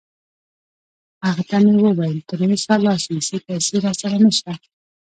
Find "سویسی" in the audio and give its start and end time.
3.05-3.37